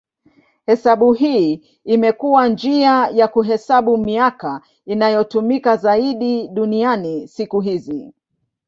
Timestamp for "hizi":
7.61-8.13